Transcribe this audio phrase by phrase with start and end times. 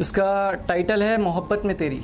[0.00, 2.00] इसका टाइटल है मोहब्बत में तेरी।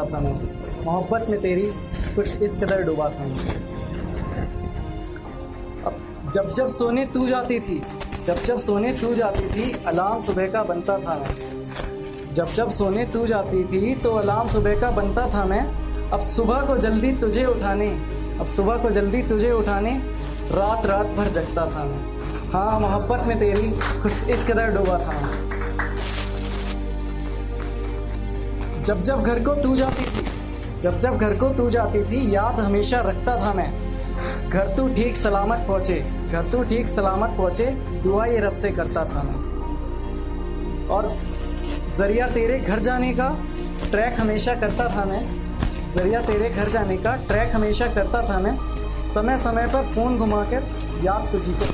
[0.00, 0.34] था मैं
[0.84, 1.70] मोहब्बत में तेरी
[2.16, 3.36] कुछ इस कदर डूबा था। मैं
[5.84, 7.80] अब जब जब सोने तू जाती थी,
[8.26, 13.04] जब जब सोने तू जाती थी, अलार्म सुबह का बनता था मैं। जब जब सोने
[13.06, 15.60] तू जाती थी तो अलार्म सुबह का बनता था मैं।
[16.10, 17.88] अब सुबह को जल्दी तुझे उठाने,
[18.40, 19.90] अब सुबह को जल्दी तुझे उठाने,
[20.52, 22.00] रात रात भर जगता था मैं।
[22.52, 23.70] हाँ मोहब्बत में तेरी
[24.02, 25.61] कुछ इस कदर डूबा था। मैं
[28.82, 30.24] जब जब घर को तू जाती थी,
[30.80, 33.70] जब जब घर को तू जाती थी, याद हमेशा रखता था मैं।
[34.50, 35.94] घर तू ठीक सलामत पहुँचे,
[36.32, 37.66] घर तू ठीक सलामत पहुँचे,
[38.02, 41.08] दुआ ये रब से करता था मैं। और
[41.96, 43.28] ज़रिया तेरे घर जाने का
[43.90, 45.22] ट्रैक हमेशा करता था मैं।
[45.96, 48.56] ज़रिया तेरे घर जाने का ट्रैक हमेशा करता था मैं।
[49.04, 50.70] समय समय पर फ़ोन घुमा कर
[51.04, 51.64] याद तुझी को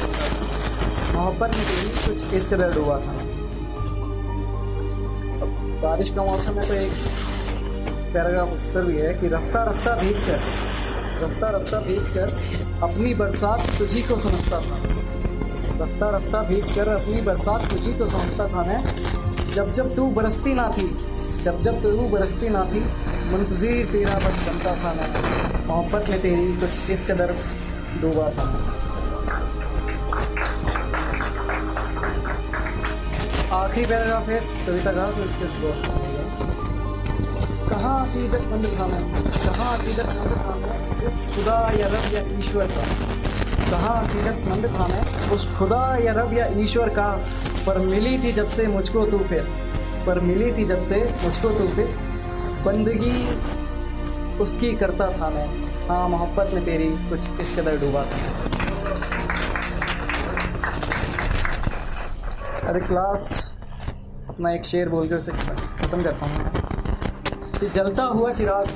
[1.18, 3.37] मोहब्बत में तेरी कुछ इस कदर डूबा था।
[5.82, 6.92] बारिश का मौसम है तो एक
[8.14, 10.40] पैराग्राफ उस पर भी है कि रफ्ता रफ्ता भीग कर,
[11.22, 12.32] रफ्ता रफ्ता भीग कर
[12.82, 14.78] अपनी बरसात तुझी को समझता था।
[15.82, 20.54] रफ्ता रफ्ता भीग कर अपनी बरसात तुझी को समझता था मैं। जब जब तू बरसती
[20.54, 20.88] ना थी,
[21.42, 22.80] जब जब तू बरसती ना थी
[23.30, 27.34] मुंतजिर तेरा बस बनता था मैं। मोहब्बत में तेरी कुछ इस कदर
[28.00, 28.46] डूबा था।
[33.52, 35.46] आखिरी पैराग्राफ है कविता का तो इसके
[37.68, 42.82] कहाँ अकीदत मंद मैं कहाँ अकीदत मंद मैं उस खुदा या रब या ईश्वर का।
[43.70, 47.08] कहाँ अकीदत मंद मैं उस खुदा या रब या ईश्वर का।
[47.66, 49.48] पर मिली थी जब से मुझको तू फिर।
[50.06, 51.96] पर मिली थी जब से मुझको तू फिर।
[52.66, 53.28] बंदगी
[54.38, 55.48] उसकी करता था मैं।
[55.88, 58.47] हाँ मोहब्बत में तेरी कुछ इस कदर डूबा था।
[62.68, 63.58] अरे लास्ट
[64.28, 68.66] अपना एक शेर बोल के उसे ख़त्म करता हूँ। कि जलता हुआ चिराग।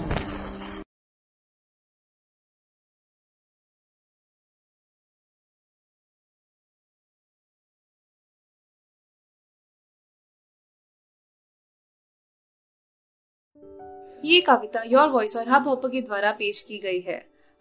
[14.25, 17.32] ये कविता योर वॉइस और हब हॉपर के द्वारा पेश की गई है।